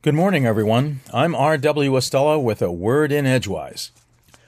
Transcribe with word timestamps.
Good 0.00 0.14
morning, 0.14 0.46
everyone. 0.46 1.00
I'm 1.12 1.34
R.W. 1.34 1.90
Estela 1.90 2.40
with 2.40 2.62
a 2.62 2.70
word 2.70 3.10
in 3.10 3.26
Edgewise. 3.26 3.90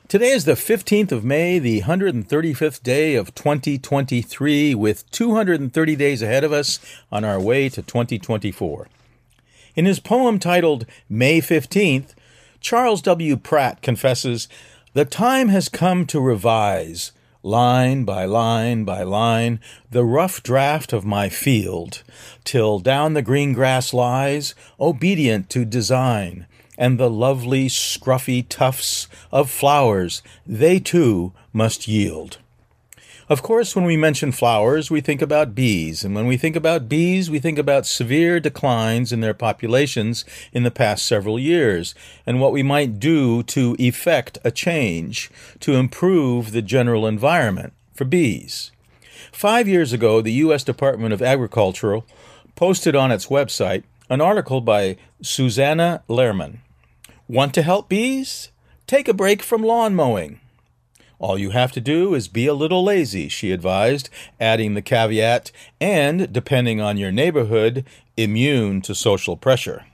Today 0.07 0.31
is 0.31 0.45
the 0.45 0.53
15th 0.53 1.11
of 1.11 1.25
May, 1.25 1.59
the 1.59 1.81
135th 1.81 2.81
day 2.85 3.17
of 3.17 3.35
2023, 3.35 4.77
with 4.77 5.11
230 5.11 5.97
days 5.97 6.23
ahead 6.23 6.45
of 6.45 6.53
us 6.53 6.79
on 7.11 7.25
our 7.25 7.41
way 7.41 7.69
to 7.69 7.83
2024. 7.83 8.87
In 9.75 9.87
his 9.87 9.99
poem 9.99 10.39
titled 10.39 10.87
May 11.09 11.41
15th, 11.41 12.15
Charles 12.61 13.03
W. 13.03 13.37
Pratt 13.37 13.83
confesses, 13.83 14.47
The 14.93 15.05
time 15.05 15.49
has 15.49 15.69
come 15.69 16.07
to 16.07 16.21
revise 16.21 17.11
line 17.43 18.05
by 18.05 18.25
line 18.25 18.85
by 18.85 19.03
line, 19.03 19.61
the 19.91 20.05
rough 20.05 20.43
draft 20.43 20.93
of 20.93 21.05
my 21.05 21.29
field, 21.29 22.03
till 22.45 22.79
down 22.79 23.15
the 23.15 23.23
green 23.23 23.53
grass 23.53 23.95
lies, 23.95 24.55
obedient 24.79 25.49
to 25.51 25.65
design, 25.65 26.47
and 26.77 26.99
the 26.99 27.11
lovely 27.11 27.69
scruffy 27.69 28.45
tufts 28.49 29.09
of 29.33 29.51
flowers, 29.51 30.23
they 30.47 30.79
too 30.79 31.33
must 31.53 31.89
yield. 31.89 32.39
Of 33.31 33.43
course, 33.43 33.77
when 33.77 33.85
we 33.85 33.97
mention 33.97 34.33
flowers, 34.33 34.91
we 34.91 35.01
think 35.01 35.23
about 35.23 35.55
bees, 35.55 36.03
and 36.03 36.17
when 36.17 36.27
we 36.27 36.37
think 36.37 36.57
about 36.57 36.89
bees, 36.89 37.31
we 37.31 37.39
think 37.39 37.59
about 37.59 37.87
severe 37.87 38.41
declines 38.41 39.13
in 39.13 39.21
their 39.21 39.35
populations 39.35 40.25
in 40.53 40.65
the 40.65 40.71
past 40.73 41.07
several 41.07 41.39
years, 41.39 41.95
and 42.27 42.41
what 42.41 42.51
we 42.51 42.65
might 42.65 42.99
do 42.99 43.45
to 43.45 43.77
effect 43.79 44.39
a 44.43 44.51
change 44.51 45.31
to 45.61 45.77
improve 45.77 46.51
the 46.51 46.61
general 46.61 47.07
environment 47.07 47.73
for 47.95 48.05
bees. 48.05 48.73
Five 49.31 49.69
years 49.69 49.93
ago, 49.93 50.21
the 50.21 50.43
U.S. 50.45 50.65
Department 50.65 51.15
of 51.15 51.23
Agriculture 51.23 52.01
posted 52.57 52.97
on 52.97 53.13
its 53.13 53.27
website 53.27 53.85
an 54.09 54.21
article 54.21 54.61
by 54.61 54.97
Susanna 55.23 56.03
Lehrman. 56.09 56.59
Want 57.29 57.55
to 57.55 57.63
help 57.63 57.89
bees? 57.89 58.51
Take 58.89 59.07
a 59.07 59.15
break 59.15 59.41
from 59.41 59.63
lawn 59.63 59.95
mowing. 59.95 60.41
All 61.21 61.39
you 61.39 61.51
have 61.51 61.71
to 61.73 61.83
do 61.83 62.15
is 62.15 62.29
be 62.29 62.47
a 62.47 62.55
little 62.55 62.83
lazy, 62.83 63.29
she 63.29 63.53
advised, 63.53 64.09
adding 64.41 64.73
the 64.73 64.81
caveat, 64.81 65.53
and, 65.79 66.33
depending 66.33 66.81
on 66.81 66.97
your 66.97 67.13
neighborhood, 67.13 67.85
immune 68.17 68.81
to 68.81 68.95
social 68.95 69.37
pressure. 69.37 69.85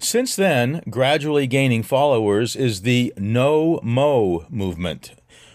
Since 0.00 0.34
then, 0.34 0.82
gradually 0.90 1.46
gaining 1.46 1.84
followers 1.84 2.56
is 2.56 2.82
the 2.82 3.14
No 3.16 3.78
Mow 3.84 4.44
movement, 4.50 5.12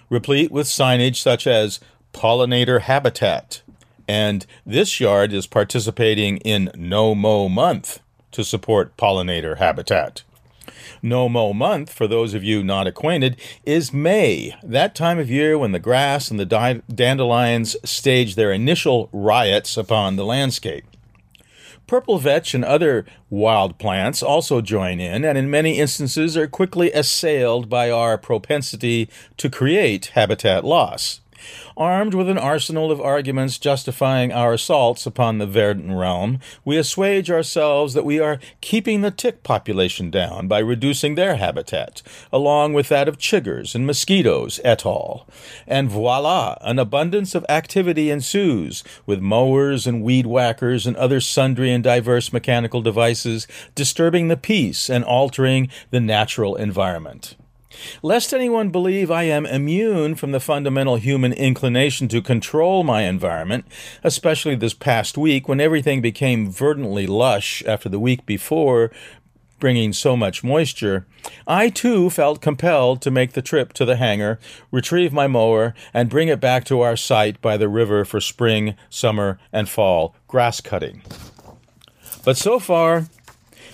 replete 0.09 0.49
with 0.49 0.65
signage 0.65 1.17
such 1.17 1.45
as 1.45 1.81
pollinator 2.13 2.79
habitat, 2.79 3.61
and 4.07 4.45
this 4.65 5.01
yard 5.01 5.33
is 5.33 5.45
participating 5.45 6.37
in 6.37 6.71
No 6.73 7.13
Mow 7.13 7.49
Month 7.49 7.99
to 8.31 8.45
support 8.45 8.95
pollinator 8.95 9.57
habitat. 9.57 10.23
No 11.01 11.29
Mow 11.29 11.53
month, 11.53 11.91
for 11.91 12.07
those 12.07 12.33
of 12.33 12.43
you 12.43 12.63
not 12.63 12.87
acquainted, 12.87 13.35
is 13.65 13.93
May, 13.93 14.55
that 14.63 14.95
time 14.95 15.19
of 15.19 15.29
year 15.29 15.57
when 15.57 15.71
the 15.71 15.79
grass 15.79 16.29
and 16.29 16.39
the 16.39 16.81
dandelions 16.93 17.75
stage 17.83 18.35
their 18.35 18.51
initial 18.51 19.09
riots 19.11 19.77
upon 19.77 20.15
the 20.15 20.25
landscape. 20.25 20.85
Purple 21.87 22.19
vetch 22.19 22.53
and 22.53 22.63
other 22.63 23.03
wild 23.31 23.79
plants 23.79 24.21
also 24.21 24.61
join 24.61 24.99
in, 24.99 25.25
and 25.25 25.37
in 25.37 25.49
many 25.49 25.79
instances 25.79 26.37
are 26.37 26.47
quickly 26.47 26.91
assailed 26.91 27.67
by 27.67 27.89
our 27.89 28.15
propensity 28.15 29.09
to 29.37 29.49
create 29.49 30.11
habitat 30.13 30.63
loss. 30.63 31.21
Armed 31.77 32.13
with 32.13 32.29
an 32.29 32.37
arsenal 32.37 32.91
of 32.91 32.99
arguments 32.99 33.57
justifying 33.57 34.31
our 34.31 34.53
assaults 34.53 35.05
upon 35.05 35.37
the 35.37 35.45
verdant 35.45 35.97
realm, 35.97 36.39
we 36.65 36.77
assuage 36.77 37.31
ourselves 37.31 37.93
that 37.93 38.05
we 38.05 38.19
are 38.19 38.39
keeping 38.61 39.01
the 39.01 39.11
tick 39.11 39.43
population 39.43 40.11
down 40.11 40.47
by 40.47 40.59
reducing 40.59 41.15
their 41.15 41.35
habitat, 41.35 42.01
along 42.31 42.73
with 42.73 42.89
that 42.89 43.07
of 43.07 43.17
chiggers 43.17 43.75
and 43.75 43.85
mosquitoes 43.85 44.59
et 44.63 44.85
al. 44.85 45.27
And 45.67 45.89
voila, 45.89 46.57
an 46.61 46.79
abundance 46.79 47.35
of 47.35 47.45
activity 47.49 48.09
ensues, 48.09 48.83
with 49.05 49.21
mowers 49.21 49.87
and 49.87 50.03
weed 50.03 50.25
whackers 50.25 50.85
and 50.85 50.95
other 50.97 51.21
sundry 51.21 51.71
and 51.71 51.83
diverse 51.83 52.33
mechanical 52.33 52.81
devices 52.81 53.47
disturbing 53.75 54.27
the 54.27 54.37
peace 54.37 54.89
and 54.89 55.03
altering 55.03 55.69
the 55.91 55.99
natural 55.99 56.55
environment. 56.55 57.35
Lest 58.01 58.33
anyone 58.33 58.69
believe 58.69 59.11
I 59.11 59.23
am 59.23 59.45
immune 59.45 60.15
from 60.15 60.31
the 60.31 60.39
fundamental 60.39 60.95
human 60.95 61.33
inclination 61.33 62.07
to 62.07 62.21
control 62.21 62.83
my 62.83 63.03
environment, 63.03 63.65
especially 64.03 64.55
this 64.55 64.73
past 64.73 65.17
week 65.17 65.47
when 65.47 65.61
everything 65.61 66.01
became 66.01 66.51
verdantly 66.51 67.05
lush 67.05 67.63
after 67.65 67.87
the 67.87 67.99
week 67.99 68.25
before 68.25 68.91
bringing 69.59 69.93
so 69.93 70.15
much 70.15 70.43
moisture, 70.43 71.05
I 71.45 71.69
too 71.69 72.09
felt 72.09 72.41
compelled 72.41 73.01
to 73.01 73.11
make 73.11 73.33
the 73.33 73.41
trip 73.41 73.73
to 73.73 73.85
the 73.85 73.97
hangar, 73.97 74.39
retrieve 74.71 75.13
my 75.13 75.27
mower, 75.27 75.75
and 75.93 76.09
bring 76.09 76.29
it 76.29 76.39
back 76.39 76.63
to 76.65 76.81
our 76.81 76.95
site 76.95 77.41
by 77.41 77.57
the 77.57 77.69
river 77.69 78.05
for 78.05 78.21
spring, 78.21 78.75
summer, 78.89 79.37
and 79.51 79.69
fall 79.69 80.15
grass 80.27 80.61
cutting. 80.61 81.01
But 82.23 82.37
so 82.37 82.59
far, 82.59 83.07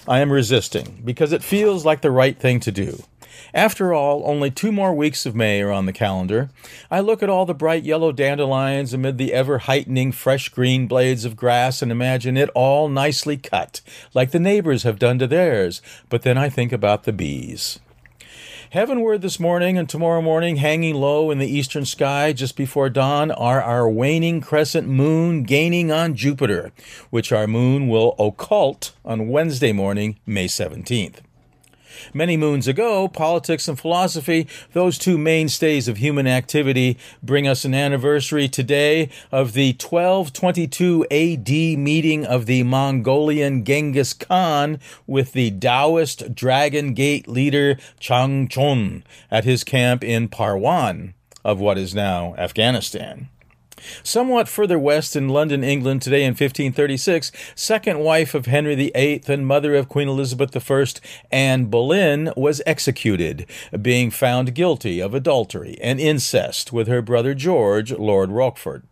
I 0.08 0.20
am 0.20 0.32
resisting 0.32 1.02
because 1.04 1.32
it 1.32 1.44
feels 1.44 1.86
like 1.86 2.02
the 2.02 2.12
right 2.12 2.38
thing 2.38 2.60
to 2.62 2.72
do. 2.72 3.04
After 3.54 3.94
all, 3.94 4.24
only 4.26 4.52
two 4.52 4.72
more 4.72 4.94
weeks 4.94 5.26
of 5.26 5.36
May 5.36 5.62
are 5.62 5.72
on 5.72 5.86
the 5.86 5.94
calendar. 5.94 6.50
I 6.92 7.00
look 7.00 7.24
at 7.24 7.30
all 7.30 7.46
the 7.46 7.54
bright 7.54 7.84
yellow 7.84 8.12
dandelions 8.12 8.94
amid 8.94 9.18
the 9.18 9.34
ever 9.34 9.60
heightening 9.60 10.12
fresh 10.12 10.50
green 10.50 10.88
blades 10.88 11.26
of 11.26 11.36
grass 11.36 11.82
and 11.82 11.92
imagine 11.92 12.38
it 12.38 12.50
all 12.56 12.90
nicely 12.90 13.38
cut, 13.38 13.82
like 14.14 14.32
the 14.32 14.40
neighbors 14.40 14.84
have 14.84 15.00
done 15.00 15.20
to 15.20 15.28
theirs. 15.28 15.82
But 16.10 16.24
then 16.24 16.38
I 16.38 16.50
think 16.50 16.72
about 16.72 17.04
the 17.04 17.14
bees. 17.14 17.80
Heavenward 18.72 19.22
this 19.22 19.40
morning 19.40 19.78
and 19.78 19.88
tomorrow 19.88 20.22
morning, 20.22 20.58
hanging 20.58 20.96
low 20.96 21.32
in 21.32 21.38
the 21.38 21.48
eastern 21.48 21.86
sky 21.86 22.34
just 22.34 22.58
before 22.58 22.90
dawn, 22.90 23.32
are 23.32 23.62
our 23.62 23.90
waning 23.90 24.42
crescent 24.42 24.86
moon 24.86 25.44
gaining 25.44 25.94
on 25.94 26.16
Jupiter, 26.16 26.74
which 27.10 27.32
our 27.32 27.48
moon 27.48 27.88
will 27.88 28.16
occult 28.20 28.92
on 29.06 29.30
Wednesday 29.30 29.72
morning, 29.72 30.18
May 30.26 30.48
17th. 30.48 31.25
Many 32.14 32.38
moons 32.38 32.68
ago, 32.68 33.08
politics 33.08 33.68
and 33.68 33.80
philosophy, 33.80 34.48
those 34.74 34.98
two 34.98 35.18
mainstays 35.18 35.88
of 35.88 35.98
human 35.98 36.28
activity, 36.28 36.98
bring 37.22 37.48
us 37.48 37.66
an 37.66 37.74
anniversary 37.74 38.48
today 38.48 39.10
of 39.32 39.54
the 39.54 39.72
1222 39.74 41.06
AD 41.12 41.80
meeting 41.80 42.26
of 42.26 42.46
the 42.46 42.64
Mongolian 42.64 43.64
Genghis 43.64 44.14
Khan 44.14 44.80
with 45.08 45.34
the 45.34 45.52
Taoist 45.52 46.36
Dragon 46.36 46.94
Gate 46.94 47.28
leader 47.28 47.78
Chang 48.00 48.48
Chun 48.48 49.04
at 49.30 49.44
his 49.44 49.64
camp 49.64 50.04
in 50.04 50.30
Parwan 50.30 51.14
of 51.44 51.60
what 51.60 51.78
is 51.78 51.94
now 51.94 52.34
Afghanistan. 52.38 53.30
Somewhat 54.04 54.48
further 54.48 54.80
west 54.80 55.16
in 55.16 55.30
London, 55.30 55.64
England, 55.64 56.02
today 56.02 56.24
in 56.24 56.32
1536, 56.32 57.32
second 57.56 58.00
wife 58.00 58.34
of 58.34 58.46
Henry 58.46 58.76
VIII 58.76 59.24
and 59.28 59.46
mother 59.46 59.76
of 59.76 59.90
Queen 59.90 60.08
Elizabeth 60.08 60.56
I, 60.72 60.86
Anne 61.32 61.66
Boleyn, 61.66 62.32
was 62.36 62.62
executed, 62.66 63.46
being 63.82 64.12
found 64.12 64.56
guilty 64.56 65.00
of 65.00 65.14
adultery 65.14 65.78
and 65.82 66.00
incest 66.00 66.72
with 66.72 66.88
her 66.88 67.02
brother 67.02 67.34
George, 67.34 67.92
Lord 67.92 68.32
Rochford. 68.32 68.84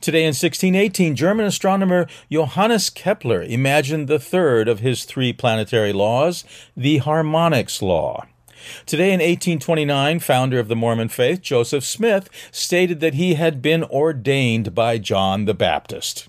Today 0.00 0.22
in 0.22 0.28
1618, 0.28 1.16
German 1.16 1.46
astronomer 1.46 2.06
Johannes 2.30 2.90
Kepler 2.90 3.42
imagined 3.42 4.08
the 4.08 4.18
third 4.18 4.68
of 4.68 4.80
his 4.80 5.04
three 5.04 5.32
planetary 5.32 5.92
laws, 5.92 6.44
the 6.76 6.98
harmonics 6.98 7.80
law. 7.80 8.26
Today 8.86 9.08
in 9.08 9.20
1829, 9.20 10.20
founder 10.20 10.58
of 10.58 10.68
the 10.68 10.76
Mormon 10.76 11.08
faith, 11.08 11.42
Joseph 11.42 11.84
Smith, 11.84 12.28
stated 12.50 13.00
that 13.00 13.14
he 13.14 13.34
had 13.34 13.62
been 13.62 13.84
ordained 13.84 14.74
by 14.74 14.98
John 14.98 15.44
the 15.44 15.54
Baptist. 15.54 16.28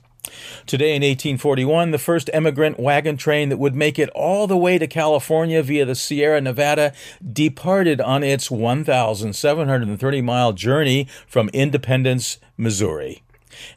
Today 0.66 0.96
in 0.96 1.02
1841, 1.02 1.92
the 1.92 1.98
first 1.98 2.30
emigrant 2.34 2.80
wagon 2.80 3.18
train 3.18 3.50
that 3.50 3.58
would 3.58 3.76
make 3.76 4.00
it 4.00 4.10
all 4.10 4.48
the 4.48 4.58
way 4.58 4.78
to 4.78 4.88
California 4.88 5.62
via 5.62 5.86
the 5.86 5.96
Sierra 5.96 6.42
Nevada 6.42 6.94
departed 7.32 8.00
on 8.00 8.24
its 8.24 8.50
1,730 8.50 10.22
mile 10.22 10.54
journey 10.54 11.08
from 11.28 11.50
Independence, 11.50 12.40
Missouri. 12.58 13.22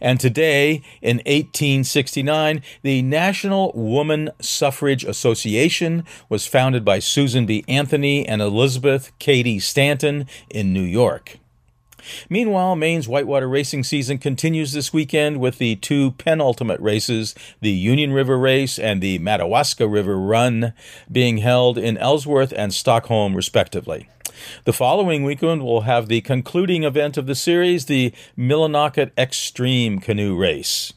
And 0.00 0.20
today, 0.20 0.82
in 1.02 1.18
1869, 1.18 2.62
the 2.82 3.02
National 3.02 3.72
Woman 3.74 4.30
Suffrage 4.40 5.04
Association 5.04 6.04
was 6.28 6.46
founded 6.46 6.84
by 6.84 6.98
Susan 6.98 7.46
B. 7.46 7.64
Anthony 7.68 8.26
and 8.26 8.42
Elizabeth 8.42 9.12
Cady 9.18 9.58
Stanton 9.58 10.26
in 10.50 10.72
New 10.72 10.82
York. 10.82 11.38
Meanwhile, 12.28 12.76
Maine's 12.76 13.08
whitewater 13.08 13.48
racing 13.48 13.84
season 13.84 14.18
continues 14.18 14.72
this 14.72 14.92
weekend 14.92 15.40
with 15.40 15.58
the 15.58 15.76
two 15.76 16.12
penultimate 16.12 16.80
races, 16.80 17.34
the 17.60 17.70
Union 17.70 18.12
River 18.12 18.38
Race 18.38 18.78
and 18.78 19.00
the 19.00 19.18
Madawaska 19.18 19.86
River 19.86 20.18
Run, 20.18 20.72
being 21.10 21.38
held 21.38 21.78
in 21.78 21.98
Ellsworth 21.98 22.52
and 22.56 22.72
Stockholm, 22.72 23.34
respectively. 23.34 24.08
The 24.64 24.72
following 24.72 25.24
weekend, 25.24 25.64
we'll 25.64 25.82
have 25.82 26.08
the 26.08 26.20
concluding 26.20 26.84
event 26.84 27.16
of 27.16 27.26
the 27.26 27.34
series, 27.34 27.86
the 27.86 28.12
Millinocket 28.36 29.12
Extreme 29.16 30.00
Canoe 30.00 30.36
Race. 30.36 30.92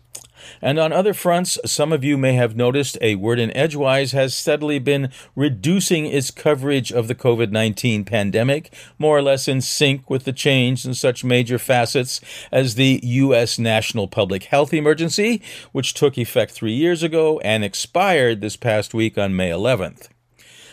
And 0.61 0.79
on 0.79 0.91
other 0.91 1.13
fronts, 1.13 1.57
some 1.65 1.91
of 1.91 2.03
you 2.03 2.17
may 2.17 2.33
have 2.33 2.55
noticed 2.55 2.97
a 3.01 3.15
word 3.15 3.39
in 3.39 3.55
Edgewise 3.55 4.11
has 4.11 4.35
steadily 4.35 4.79
been 4.79 5.09
reducing 5.35 6.05
its 6.05 6.31
coverage 6.31 6.91
of 6.91 7.07
the 7.07 7.15
COVID 7.15 7.51
19 7.51 8.05
pandemic, 8.05 8.73
more 8.97 9.17
or 9.17 9.21
less 9.21 9.47
in 9.47 9.61
sync 9.61 10.09
with 10.09 10.25
the 10.25 10.33
change 10.33 10.85
in 10.85 10.93
such 10.93 11.23
major 11.23 11.57
facets 11.57 12.21
as 12.51 12.75
the 12.75 12.99
U.S. 13.03 13.57
National 13.59 14.07
Public 14.07 14.43
Health 14.43 14.73
Emergency, 14.73 15.41
which 15.71 15.93
took 15.93 16.17
effect 16.17 16.51
three 16.51 16.73
years 16.73 17.03
ago 17.03 17.39
and 17.39 17.63
expired 17.63 18.41
this 18.41 18.55
past 18.55 18.93
week 18.93 19.17
on 19.17 19.35
May 19.35 19.49
11th. 19.49 20.09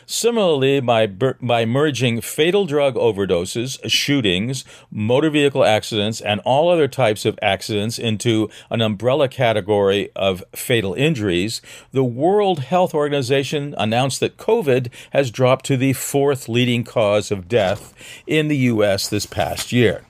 Similarly, 0.09 0.79
by, 0.79 1.07
by 1.07 1.65
merging 1.65 2.21
fatal 2.21 2.65
drug 2.65 2.95
overdoses, 2.95 3.79
shootings, 3.91 4.65
motor 4.89 5.31
vehicle 5.31 5.65
accidents, 5.65 6.21
and 6.21 6.41
all 6.45 6.69
other 6.69 6.87
types 6.87 7.25
of 7.25 7.37
accidents 7.43 7.99
into 7.99 8.49
an 8.71 8.81
umbrella 8.81 9.29
category 9.29 10.11
of 10.15 10.45
fatal 10.55 10.95
injuries, 10.95 11.61
the 11.91 12.05
World 12.05 12.61
Health 12.61 12.95
Organization 12.95 13.75
announced 13.77 14.21
that 14.21 14.37
COVID 14.37 14.93
has 15.11 15.33
dropped 15.33 15.67
to 15.67 15.77
the 15.77 15.93
fourth 15.93 16.49
leading 16.49 16.85
cause 16.85 17.33
of 17.33 17.49
death 17.49 17.93
in 18.29 18.47
the 18.47 18.59
U.S. 18.59 19.09
this 19.09 19.27
past 19.27 19.73
year. 19.73 20.07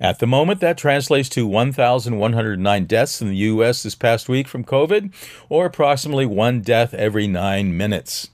At 0.00 0.20
the 0.20 0.26
moment, 0.26 0.60
that 0.60 0.78
translates 0.78 1.28
to 1.30 1.46
1,109 1.46 2.84
deaths 2.86 3.20
in 3.20 3.28
the 3.28 3.36
U.S. 3.36 3.82
this 3.82 3.94
past 3.94 4.28
week 4.30 4.48
from 4.48 4.64
COVID, 4.64 5.12
or 5.50 5.66
approximately 5.66 6.24
one 6.24 6.62
death 6.62 6.94
every 6.94 7.26
nine 7.26 7.76
minutes. 7.76 8.30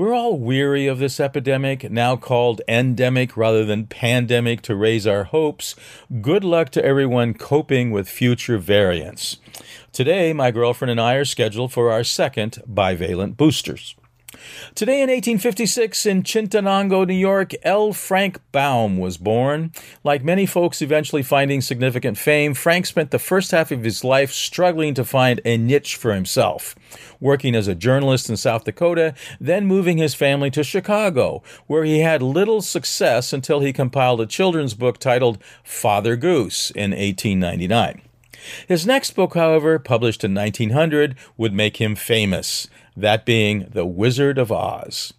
We're 0.00 0.14
all 0.14 0.38
weary 0.38 0.86
of 0.86 0.98
this 0.98 1.20
epidemic, 1.20 1.90
now 1.90 2.16
called 2.16 2.62
endemic 2.66 3.36
rather 3.36 3.66
than 3.66 3.86
pandemic, 3.86 4.62
to 4.62 4.74
raise 4.74 5.06
our 5.06 5.24
hopes. 5.24 5.76
Good 6.22 6.42
luck 6.42 6.70
to 6.70 6.82
everyone 6.82 7.34
coping 7.34 7.90
with 7.90 8.08
future 8.08 8.56
variants. 8.56 9.36
Today, 9.92 10.32
my 10.32 10.52
girlfriend 10.52 10.90
and 10.90 11.00
I 11.02 11.16
are 11.16 11.26
scheduled 11.26 11.74
for 11.74 11.92
our 11.92 12.02
second 12.02 12.62
bivalent 12.66 13.36
boosters. 13.36 13.94
Today 14.76 15.02
in 15.02 15.10
1856, 15.10 16.06
in 16.06 16.22
Chittenango, 16.22 17.06
New 17.06 17.14
York, 17.14 17.52
L. 17.64 17.92
Frank 17.92 18.40
Baum 18.52 18.98
was 18.98 19.18
born. 19.18 19.72
Like 20.04 20.22
many 20.22 20.46
folks 20.46 20.80
eventually 20.80 21.22
finding 21.22 21.60
significant 21.60 22.16
fame, 22.16 22.54
Frank 22.54 22.86
spent 22.86 23.10
the 23.10 23.18
first 23.18 23.50
half 23.50 23.72
of 23.72 23.82
his 23.82 24.04
life 24.04 24.30
struggling 24.30 24.94
to 24.94 25.04
find 25.04 25.40
a 25.44 25.56
niche 25.56 25.96
for 25.96 26.14
himself, 26.14 26.76
working 27.18 27.56
as 27.56 27.66
a 27.66 27.74
journalist 27.74 28.30
in 28.30 28.36
South 28.36 28.64
Dakota, 28.64 29.14
then 29.40 29.66
moving 29.66 29.98
his 29.98 30.14
family 30.14 30.50
to 30.52 30.62
Chicago, 30.62 31.42
where 31.66 31.84
he 31.84 31.98
had 31.98 32.22
little 32.22 32.62
success 32.62 33.32
until 33.32 33.60
he 33.60 33.72
compiled 33.72 34.20
a 34.20 34.26
children's 34.26 34.74
book 34.74 34.98
titled 34.98 35.42
Father 35.64 36.14
Goose 36.14 36.70
in 36.70 36.92
1899. 36.92 38.02
His 38.66 38.86
next 38.86 39.12
book, 39.12 39.34
however, 39.34 39.78
published 39.78 40.24
in 40.24 40.34
1900, 40.34 41.16
would 41.36 41.52
make 41.52 41.76
him 41.78 41.94
famous 41.94 42.68
that 42.96 43.24
being 43.24 43.66
The 43.70 43.86
Wizard 43.86 44.38
of 44.38 44.50
Oz. 44.50 45.12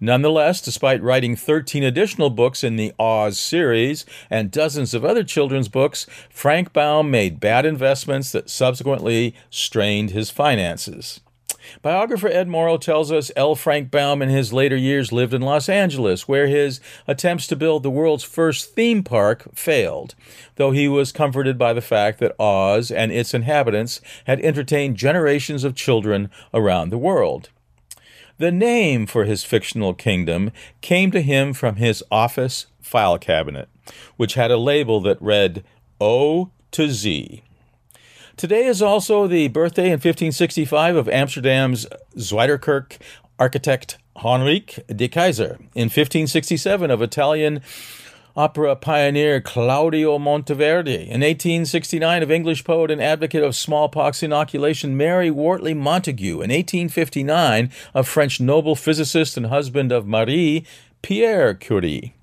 Nonetheless, 0.00 0.60
despite 0.60 1.02
writing 1.02 1.36
13 1.36 1.82
additional 1.82 2.30
books 2.30 2.64
in 2.64 2.76
the 2.76 2.92
Oz 2.98 3.38
series 3.38 4.06
and 4.30 4.50
dozens 4.50 4.94
of 4.94 5.04
other 5.04 5.24
children's 5.24 5.68
books, 5.68 6.06
Frank 6.30 6.72
Baum 6.72 7.10
made 7.10 7.40
bad 7.40 7.66
investments 7.66 8.32
that 8.32 8.50
subsequently 8.50 9.34
strained 9.50 10.10
his 10.10 10.30
finances. 10.30 11.20
Biographer 11.82 12.28
Ed 12.28 12.48
Morrow 12.48 12.78
tells 12.78 13.10
us 13.10 13.30
L. 13.36 13.54
Frank 13.54 13.90
Baum 13.90 14.22
in 14.22 14.28
his 14.28 14.52
later 14.52 14.76
years 14.76 15.12
lived 15.12 15.34
in 15.34 15.42
Los 15.42 15.68
Angeles, 15.68 16.28
where 16.28 16.46
his 16.46 16.80
attempts 17.06 17.46
to 17.48 17.56
build 17.56 17.82
the 17.82 17.90
world's 17.90 18.24
first 18.24 18.74
theme 18.74 19.02
park 19.02 19.48
failed, 19.54 20.14
though 20.56 20.70
he 20.70 20.88
was 20.88 21.12
comforted 21.12 21.58
by 21.58 21.72
the 21.72 21.80
fact 21.80 22.18
that 22.20 22.38
Oz 22.38 22.90
and 22.90 23.12
its 23.12 23.34
inhabitants 23.34 24.00
had 24.26 24.40
entertained 24.40 24.96
generations 24.96 25.64
of 25.64 25.74
children 25.74 26.30
around 26.54 26.90
the 26.90 26.98
world. 26.98 27.50
The 28.38 28.52
name 28.52 29.06
for 29.06 29.24
his 29.24 29.42
fictional 29.42 29.94
kingdom 29.94 30.52
came 30.80 31.10
to 31.10 31.20
him 31.20 31.52
from 31.52 31.76
his 31.76 32.04
office 32.10 32.66
file 32.80 33.18
cabinet, 33.18 33.68
which 34.16 34.34
had 34.34 34.50
a 34.50 34.56
label 34.56 35.00
that 35.00 35.20
read 35.20 35.64
O 36.00 36.50
to 36.70 36.88
Z. 36.88 37.42
Today 38.38 38.66
is 38.66 38.80
also 38.80 39.26
the 39.26 39.48
birthday 39.48 39.86
in 39.86 39.94
1565 39.94 40.94
of 40.94 41.08
Amsterdam's 41.08 41.88
Zuiderkerk 42.16 42.98
architect 43.36 43.98
Henrique 44.14 44.78
de 44.86 45.08
Keyser. 45.08 45.58
In 45.74 45.88
1567 45.88 46.88
of 46.88 47.02
Italian 47.02 47.60
opera 48.36 48.76
pioneer 48.76 49.40
Claudio 49.40 50.20
Monteverdi. 50.20 51.08
In 51.08 51.22
1869, 51.22 52.22
of 52.22 52.30
English 52.30 52.62
poet 52.62 52.92
and 52.92 53.02
advocate 53.02 53.42
of 53.42 53.56
smallpox 53.56 54.22
inoculation 54.22 54.96
Mary 54.96 55.32
Wortley 55.32 55.74
Montagu. 55.74 56.34
In 56.34 56.52
1859, 56.52 57.72
of 57.92 58.06
French 58.06 58.40
Nobel 58.40 58.76
physicist 58.76 59.36
and 59.36 59.46
husband 59.46 59.90
of 59.90 60.06
Marie 60.06 60.64
Pierre 61.02 61.54
Curie. 61.54 62.14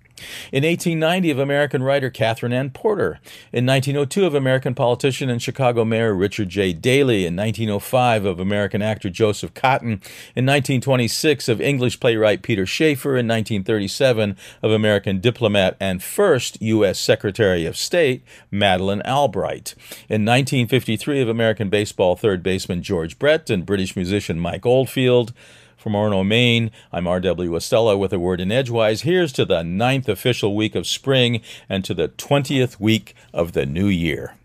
In 0.51 0.63
1890, 0.63 1.31
of 1.31 1.39
American 1.39 1.83
writer 1.83 2.09
Katherine 2.09 2.53
Anne 2.53 2.69
Porter. 2.69 3.19
In 3.51 3.65
1902, 3.65 4.25
of 4.25 4.33
American 4.33 4.73
politician 4.73 5.29
and 5.29 5.41
Chicago 5.41 5.83
Mayor 5.83 6.13
Richard 6.13 6.50
J. 6.50 6.73
Daley. 6.73 7.25
In 7.25 7.35
1905, 7.35 8.25
of 8.25 8.39
American 8.39 8.81
actor 8.81 9.09
Joseph 9.09 9.53
Cotten. 9.53 10.01
In 10.35 10.45
1926, 10.45 11.50
of 11.50 11.62
English 11.62 12.00
playwright 12.00 12.41
Peter 12.41 12.65
Shaffer. 12.65 13.12
In 13.12 13.27
1937, 13.27 14.38
of 14.62 14.71
American 14.71 15.19
diplomat 15.19 15.75
and 15.79 16.01
first 16.01 16.62
U.S. 16.62 17.00
Secretary 17.00 17.65
of 17.65 17.77
State 17.77 18.23
Madeleine 18.51 19.01
Albright. 19.01 19.75
In 20.09 20.23
1953, 20.25 21.21
of 21.21 21.29
American 21.29 21.69
baseball 21.69 22.15
third 22.15 22.41
baseman 22.41 22.81
George 22.81 23.19
Brett 23.19 23.50
and 23.50 23.65
British 23.65 23.95
musician 23.95 24.39
Mike 24.39 24.65
Oldfield. 24.65 25.33
From 25.77 25.94
Orono, 25.94 26.25
Maine, 26.25 26.72
I'm 26.92 27.07
R.W. 27.07 27.51
Estela 27.51 27.98
with 27.98 28.12
a 28.13 28.19
word 28.19 28.42
in 28.42 28.51
Edgewise. 28.51 29.01
Here's 29.01 29.31
to 29.33 29.45
the 29.45 29.63
ninth 29.63 30.10
official 30.10 30.56
week 30.56 30.74
of 30.74 30.88
spring 30.88 31.42
and 31.69 31.83
to 31.86 31.94
the 31.94 32.10
20th 32.10 32.80
week 32.80 33.16
of 33.33 33.51
the 33.51 33.66
new 33.66 33.88
year. 33.88 34.36